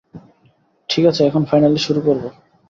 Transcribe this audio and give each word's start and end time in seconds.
ঠিকাছে 0.89 1.21
এখন 1.25 1.43
ফাইনালি 1.45 1.79
শুরু 1.79 1.99
করবো। 2.01 2.27